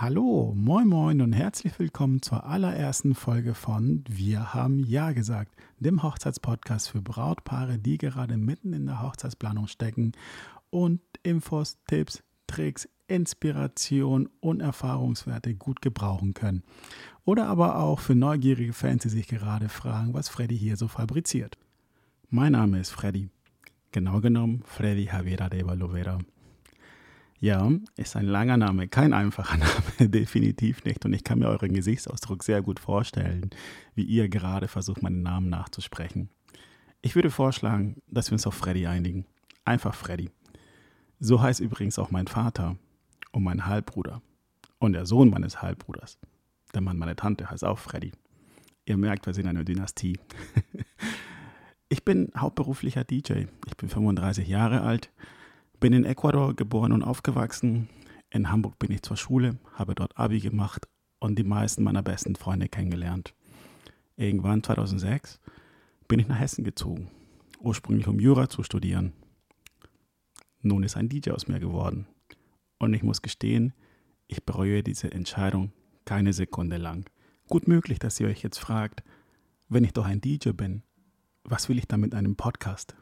Hallo, 0.00 0.54
moin 0.56 0.88
moin 0.88 1.20
und 1.20 1.34
herzlich 1.34 1.78
willkommen 1.78 2.22
zur 2.22 2.46
allerersten 2.46 3.14
Folge 3.14 3.52
von 3.52 4.02
Wir 4.08 4.54
haben 4.54 4.78
Ja 4.78 5.12
gesagt, 5.12 5.54
dem 5.78 6.02
Hochzeitspodcast 6.02 6.88
für 6.88 7.02
Brautpaare, 7.02 7.76
die 7.76 7.98
gerade 7.98 8.38
mitten 8.38 8.72
in 8.72 8.86
der 8.86 9.02
Hochzeitsplanung 9.02 9.66
stecken 9.66 10.12
und 10.70 11.02
Infos, 11.22 11.76
Tipps, 11.86 12.22
Tricks, 12.46 12.88
Inspiration 13.08 14.30
und 14.40 14.62
Erfahrungswerte 14.62 15.54
gut 15.54 15.82
gebrauchen 15.82 16.32
können. 16.32 16.62
Oder 17.26 17.48
aber 17.48 17.78
auch 17.78 18.00
für 18.00 18.14
neugierige 18.14 18.72
Fans, 18.72 19.02
die 19.02 19.10
sich 19.10 19.28
gerade 19.28 19.68
fragen, 19.68 20.14
was 20.14 20.30
Freddy 20.30 20.56
hier 20.56 20.78
so 20.78 20.88
fabriziert. 20.88 21.58
Mein 22.30 22.52
Name 22.52 22.80
ist 22.80 22.88
Freddy. 22.88 23.28
Genau 23.92 24.22
genommen 24.22 24.62
Freddy 24.64 25.10
Javiera 25.12 25.50
de 25.50 25.66
Valovera. 25.66 26.20
Ja, 27.42 27.70
ist 27.96 28.16
ein 28.16 28.26
langer 28.26 28.58
Name, 28.58 28.86
kein 28.86 29.14
einfacher 29.14 29.56
Name, 29.98 30.10
definitiv 30.10 30.84
nicht. 30.84 31.04
Und 31.06 31.14
ich 31.14 31.24
kann 31.24 31.38
mir 31.38 31.48
euren 31.48 31.72
Gesichtsausdruck 31.72 32.44
sehr 32.44 32.60
gut 32.60 32.78
vorstellen, 32.78 33.50
wie 33.94 34.04
ihr 34.04 34.28
gerade 34.28 34.68
versucht, 34.68 35.02
meinen 35.02 35.22
Namen 35.22 35.48
nachzusprechen. 35.48 36.28
Ich 37.00 37.14
würde 37.14 37.30
vorschlagen, 37.30 38.02
dass 38.08 38.30
wir 38.30 38.34
uns 38.34 38.46
auf 38.46 38.54
Freddy 38.54 38.86
einigen. 38.86 39.24
Einfach 39.64 39.94
Freddy. 39.94 40.30
So 41.18 41.40
heißt 41.40 41.60
übrigens 41.60 41.98
auch 41.98 42.10
mein 42.10 42.26
Vater 42.26 42.76
und 43.32 43.42
mein 43.42 43.64
Halbbruder. 43.64 44.20
Und 44.78 44.92
der 44.92 45.06
Sohn 45.06 45.30
meines 45.30 45.62
Halbbruders. 45.62 46.18
Der 46.74 46.82
Mann 46.82 46.98
meiner 46.98 47.16
Tante 47.16 47.50
heißt 47.50 47.64
auch 47.64 47.78
Freddy. 47.78 48.12
Ihr 48.84 48.98
merkt, 48.98 49.24
wir 49.24 49.32
sind 49.32 49.46
eine 49.46 49.64
Dynastie. 49.64 50.18
ich 51.88 52.04
bin 52.04 52.32
hauptberuflicher 52.36 53.04
DJ. 53.04 53.44
Ich 53.66 53.76
bin 53.78 53.88
35 53.88 54.46
Jahre 54.46 54.82
alt 54.82 55.10
bin 55.80 55.94
in 55.94 56.04
Ecuador 56.04 56.54
geboren 56.54 56.92
und 56.92 57.02
aufgewachsen. 57.02 57.88
In 58.28 58.50
Hamburg 58.52 58.78
bin 58.78 58.92
ich 58.92 59.02
zur 59.02 59.16
Schule, 59.16 59.58
habe 59.72 59.94
dort 59.94 60.16
Abi 60.18 60.38
gemacht 60.38 60.86
und 61.18 61.38
die 61.38 61.44
meisten 61.44 61.82
meiner 61.82 62.02
besten 62.02 62.36
Freunde 62.36 62.68
kennengelernt. 62.68 63.34
Irgendwann 64.16 64.62
2006 64.62 65.40
bin 66.06 66.20
ich 66.20 66.28
nach 66.28 66.38
Hessen 66.38 66.64
gezogen, 66.64 67.10
ursprünglich 67.60 68.06
um 68.06 68.20
Jura 68.20 68.50
zu 68.50 68.62
studieren. 68.62 69.14
Nun 70.60 70.82
ist 70.82 70.98
ein 70.98 71.08
DJ 71.08 71.30
aus 71.30 71.48
mir 71.48 71.58
geworden. 71.58 72.06
Und 72.78 72.92
ich 72.92 73.02
muss 73.02 73.22
gestehen, 73.22 73.72
ich 74.28 74.44
bereue 74.44 74.82
diese 74.82 75.10
Entscheidung 75.10 75.72
keine 76.04 76.34
Sekunde 76.34 76.76
lang. 76.76 77.08
Gut 77.48 77.66
möglich, 77.66 77.98
dass 77.98 78.20
ihr 78.20 78.28
euch 78.28 78.42
jetzt 78.42 78.58
fragt, 78.58 79.02
wenn 79.68 79.84
ich 79.84 79.92
doch 79.92 80.04
ein 80.04 80.20
DJ 80.20 80.50
bin, 80.50 80.82
was 81.42 81.70
will 81.70 81.78
ich 81.78 81.88
dann 81.88 82.00
mit 82.00 82.14
einem 82.14 82.36
Podcast? 82.36 82.94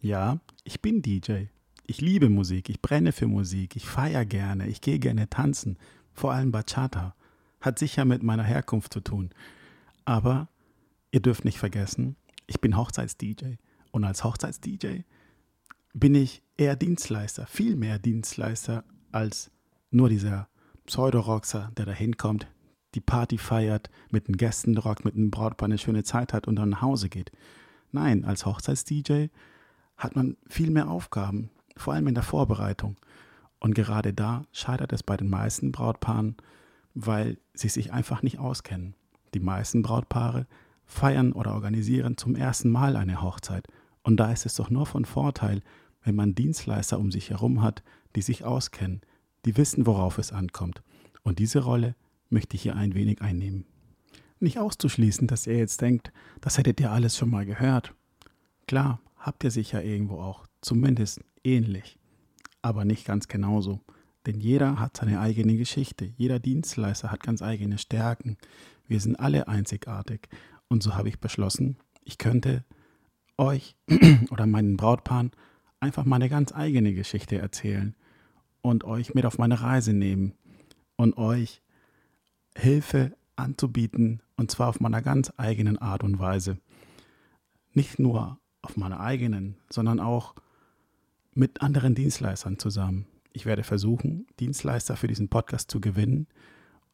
Ja, 0.00 0.40
ich 0.64 0.80
bin 0.80 1.02
DJ 1.02 1.48
ich 1.88 2.02
liebe 2.02 2.28
Musik, 2.28 2.68
ich 2.68 2.82
brenne 2.82 3.12
für 3.12 3.26
Musik, 3.26 3.74
ich 3.74 3.86
feiere 3.86 4.26
gerne, 4.26 4.68
ich 4.68 4.82
gehe 4.82 4.98
gerne 4.98 5.30
tanzen, 5.30 5.78
vor 6.12 6.32
allem 6.32 6.52
Bachata. 6.52 7.16
Hat 7.62 7.78
sicher 7.78 8.04
mit 8.04 8.22
meiner 8.22 8.44
Herkunft 8.44 8.92
zu 8.92 9.00
tun. 9.00 9.30
Aber 10.04 10.48
ihr 11.10 11.20
dürft 11.20 11.46
nicht 11.46 11.58
vergessen, 11.58 12.16
ich 12.46 12.60
bin 12.60 12.76
Hochzeits-DJ. 12.76 13.54
Und 13.90 14.04
als 14.04 14.22
Hochzeits-DJ 14.22 15.00
bin 15.94 16.14
ich 16.14 16.42
eher 16.58 16.76
Dienstleister, 16.76 17.46
viel 17.46 17.74
mehr 17.74 17.98
Dienstleister 17.98 18.84
als 19.10 19.50
nur 19.90 20.10
dieser 20.10 20.46
Pseudo-Roxer, 20.84 21.72
der 21.74 21.86
da 21.86 21.92
hinkommt, 21.92 22.48
die 22.94 23.00
Party 23.00 23.38
feiert, 23.38 23.88
mit 24.10 24.28
den 24.28 24.36
Gästen 24.36 24.76
rockt, 24.76 25.06
mit 25.06 25.14
einem 25.14 25.30
Brautpaar 25.30 25.66
eine 25.66 25.78
schöne 25.78 26.04
Zeit 26.04 26.34
hat 26.34 26.46
und 26.48 26.56
dann 26.56 26.68
nach 26.68 26.82
Hause 26.82 27.08
geht. 27.08 27.32
Nein, 27.92 28.26
als 28.26 28.44
Hochzeits-DJ 28.44 29.28
hat 29.96 30.16
man 30.16 30.36
viel 30.48 30.70
mehr 30.70 30.90
Aufgaben, 30.90 31.50
vor 31.78 31.94
allem 31.94 32.08
in 32.08 32.14
der 32.14 32.22
Vorbereitung. 32.22 32.96
Und 33.60 33.74
gerade 33.74 34.12
da 34.12 34.44
scheitert 34.52 34.92
es 34.92 35.02
bei 35.02 35.16
den 35.16 35.28
meisten 35.28 35.72
Brautpaaren, 35.72 36.36
weil 36.94 37.38
sie 37.54 37.68
sich 37.68 37.92
einfach 37.92 38.22
nicht 38.22 38.38
auskennen. 38.38 38.94
Die 39.34 39.40
meisten 39.40 39.82
Brautpaare 39.82 40.46
feiern 40.84 41.32
oder 41.32 41.54
organisieren 41.54 42.16
zum 42.16 42.34
ersten 42.34 42.70
Mal 42.70 42.96
eine 42.96 43.22
Hochzeit. 43.22 43.66
Und 44.02 44.18
da 44.18 44.32
ist 44.32 44.46
es 44.46 44.54
doch 44.54 44.70
nur 44.70 44.86
von 44.86 45.04
Vorteil, 45.04 45.62
wenn 46.02 46.14
man 46.14 46.34
Dienstleister 46.34 46.98
um 46.98 47.10
sich 47.10 47.30
herum 47.30 47.62
hat, 47.62 47.82
die 48.16 48.22
sich 48.22 48.44
auskennen, 48.44 49.02
die 49.44 49.56
wissen, 49.56 49.86
worauf 49.86 50.18
es 50.18 50.32
ankommt. 50.32 50.82
Und 51.22 51.38
diese 51.38 51.60
Rolle 51.60 51.94
möchte 52.30 52.56
ich 52.56 52.62
hier 52.62 52.76
ein 52.76 52.94
wenig 52.94 53.20
einnehmen. 53.20 53.66
Nicht 54.40 54.58
auszuschließen, 54.58 55.26
dass 55.26 55.46
ihr 55.46 55.58
jetzt 55.58 55.80
denkt, 55.80 56.12
das 56.40 56.58
hättet 56.58 56.80
ihr 56.80 56.90
alles 56.90 57.16
schon 57.16 57.30
mal 57.30 57.44
gehört. 57.44 57.92
Klar, 58.66 59.00
habt 59.18 59.44
ihr 59.44 59.50
sicher 59.50 59.84
irgendwo 59.84 60.20
auch, 60.20 60.46
zumindest 60.60 61.20
ähnlich, 61.48 61.98
aber 62.62 62.84
nicht 62.84 63.04
ganz 63.04 63.28
genauso. 63.28 63.80
Denn 64.26 64.40
jeder 64.40 64.78
hat 64.78 64.96
seine 64.96 65.20
eigene 65.20 65.56
Geschichte, 65.56 66.12
jeder 66.16 66.38
Dienstleister 66.38 67.10
hat 67.10 67.22
ganz 67.22 67.40
eigene 67.40 67.78
Stärken. 67.78 68.36
Wir 68.86 69.00
sind 69.00 69.18
alle 69.18 69.48
einzigartig. 69.48 70.28
Und 70.68 70.82
so 70.82 70.94
habe 70.94 71.08
ich 71.08 71.18
beschlossen, 71.18 71.78
ich 72.04 72.18
könnte 72.18 72.64
euch 73.38 73.76
oder 74.30 74.46
meinen 74.46 74.76
Brautpaaren 74.76 75.30
einfach 75.80 76.04
meine 76.04 76.28
ganz 76.28 76.52
eigene 76.52 76.92
Geschichte 76.92 77.38
erzählen 77.38 77.94
und 78.60 78.84
euch 78.84 79.14
mit 79.14 79.24
auf 79.24 79.38
meine 79.38 79.62
Reise 79.62 79.92
nehmen 79.92 80.34
und 80.96 81.16
euch 81.16 81.62
Hilfe 82.56 83.16
anzubieten 83.36 84.20
und 84.36 84.50
zwar 84.50 84.68
auf 84.68 84.80
meiner 84.80 85.00
ganz 85.00 85.32
eigenen 85.36 85.78
Art 85.78 86.02
und 86.02 86.18
Weise. 86.18 86.58
Nicht 87.72 87.98
nur 87.98 88.38
auf 88.60 88.76
meiner 88.76 89.00
eigenen, 89.00 89.56
sondern 89.70 90.00
auch 90.00 90.34
mit 91.34 91.62
anderen 91.62 91.94
Dienstleistern 91.94 92.58
zusammen. 92.58 93.06
Ich 93.32 93.46
werde 93.46 93.62
versuchen, 93.62 94.26
Dienstleister 94.40 94.96
für 94.96 95.06
diesen 95.06 95.28
Podcast 95.28 95.70
zu 95.70 95.80
gewinnen, 95.80 96.26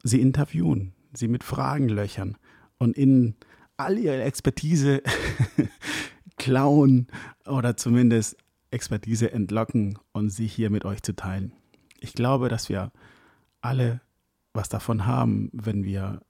sie 0.03 0.21
interviewen, 0.21 0.93
sie 1.13 1.29
mit 1.29 1.45
Fragen 1.45 1.89
löchern 1.89 2.37
und 2.79 2.97
in 2.97 3.35
all 3.77 3.99
ihre 3.99 4.23
Expertise 4.23 5.03
klauen 6.37 7.07
oder 7.47 7.77
zumindest 7.77 8.37
Expertise 8.71 9.31
entlocken 9.33 9.99
und 10.13 10.31
sie 10.31 10.47
hier 10.47 10.71
mit 10.71 10.85
euch 10.85 11.03
zu 11.03 11.15
teilen. 11.15 11.53
Ich 12.01 12.13
glaube, 12.13 12.49
dass 12.49 12.69
wir 12.69 12.93
alle 13.61 14.01
was 14.53 14.69
davon 14.69 15.07
haben, 15.07 15.51
wenn 15.53 15.85
wir 15.85 16.21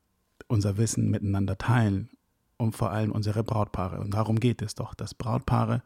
unser 0.46 0.76
Wissen 0.76 1.10
miteinander 1.10 1.58
teilen 1.58 2.10
und 2.56 2.76
vor 2.76 2.90
allem 2.90 3.12
unsere 3.12 3.42
Brautpaare. 3.42 4.00
Und 4.00 4.14
darum 4.14 4.40
geht 4.40 4.62
es 4.62 4.74
doch, 4.74 4.94
dass 4.94 5.14
Brautpaare 5.14 5.82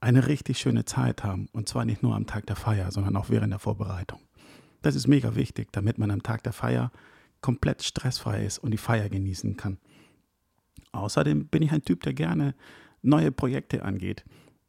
eine 0.00 0.26
richtig 0.26 0.58
schöne 0.58 0.84
Zeit 0.84 1.24
haben. 1.24 1.48
Und 1.52 1.68
zwar 1.68 1.84
nicht 1.84 2.02
nur 2.02 2.14
am 2.16 2.26
Tag 2.26 2.46
der 2.46 2.56
Feier, 2.56 2.90
sondern 2.90 3.16
auch 3.16 3.28
während 3.28 3.52
der 3.52 3.58
Vorbereitung. 3.58 4.20
Das 4.82 4.94
ist 4.94 5.08
mega 5.08 5.34
wichtig, 5.34 5.68
damit 5.72 5.98
man 5.98 6.10
am 6.10 6.22
Tag 6.22 6.42
der 6.42 6.52
Feier 6.52 6.90
komplett 7.40 7.82
stressfrei 7.82 8.44
ist 8.44 8.58
und 8.58 8.70
die 8.70 8.78
Feier 8.78 9.08
genießen 9.08 9.56
kann. 9.56 9.78
Außerdem 10.92 11.46
bin 11.46 11.62
ich 11.62 11.72
ein 11.72 11.84
Typ, 11.84 12.02
der 12.02 12.14
gerne 12.14 12.54
neue 13.02 13.30
Projekte 13.30 13.84
angeht. 13.84 14.24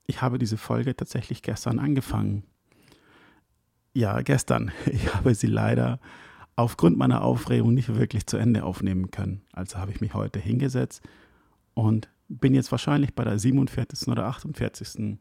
Ich 0.06 0.22
habe 0.22 0.38
diese 0.38 0.58
Folge 0.58 0.96
tatsächlich 0.96 1.42
gestern 1.42 1.80
angefangen. 1.80 2.44
Ja, 3.94 4.22
gestern. 4.22 4.72
Ich 4.92 5.14
habe 5.14 5.34
sie 5.36 5.48
leider 5.48 6.00
aufgrund 6.56 6.98
meiner 6.98 7.24
Aufregung 7.24 7.74
nicht 7.74 7.96
wirklich 7.96 8.28
zu 8.28 8.38
Ende 8.38 8.64
aufnehmen 8.64 9.12
können. 9.12 9.42
Also 9.54 9.78
habe 9.78 9.92
ich 9.92 10.02
mich 10.02 10.14
heute 10.14 10.40
hingesetzt 10.40 11.02
und 11.74 12.10
bin 12.40 12.54
jetzt 12.54 12.72
wahrscheinlich 12.72 13.14
bei 13.14 13.24
der 13.24 13.38
47. 13.38 14.08
oder 14.08 14.26
48. 14.26 15.18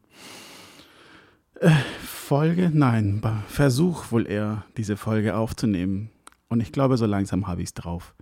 Äh, 1.59 1.69
Folge, 2.03 2.71
nein, 2.73 3.21
Versuch 3.47 4.11
wohl 4.11 4.27
eher, 4.27 4.65
diese 4.77 4.97
Folge 4.97 5.35
aufzunehmen. 5.35 6.09
Und 6.47 6.61
ich 6.61 6.71
glaube, 6.71 6.97
so 6.97 7.05
langsam 7.05 7.47
habe 7.47 7.61
ich 7.61 7.69
es 7.69 7.73
drauf. 7.73 8.15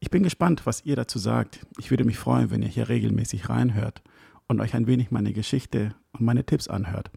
Ich 0.00 0.10
bin 0.10 0.22
gespannt, 0.22 0.64
was 0.64 0.84
ihr 0.84 0.96
dazu 0.96 1.18
sagt. 1.18 1.66
Ich 1.78 1.90
würde 1.90 2.04
mich 2.04 2.18
freuen, 2.18 2.50
wenn 2.50 2.62
ihr 2.62 2.68
hier 2.68 2.88
regelmäßig 2.88 3.48
reinhört 3.48 4.02
und 4.48 4.60
euch 4.60 4.74
ein 4.74 4.86
wenig 4.86 5.10
meine 5.10 5.32
Geschichte 5.32 5.94
und 6.12 6.22
meine 6.22 6.44
Tipps 6.44 6.68
anhört. 6.68 7.10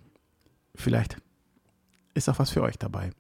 Vielleicht 0.76 1.18
ist 2.14 2.30
auch 2.30 2.40
was 2.40 2.50
für 2.50 2.62
euch 2.62 2.78
dabei. 2.78 3.12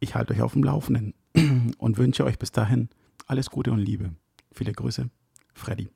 Ich 0.00 0.14
halte 0.14 0.32
euch 0.32 0.42
auf 0.42 0.54
dem 0.54 0.64
Laufenden 0.64 1.14
und 1.78 1.98
wünsche 1.98 2.24
euch 2.24 2.38
bis 2.38 2.52
dahin 2.52 2.88
alles 3.26 3.50
Gute 3.50 3.70
und 3.70 3.78
Liebe. 3.78 4.14
Viele 4.50 4.72
Grüße, 4.72 5.10
Freddy. 5.54 5.88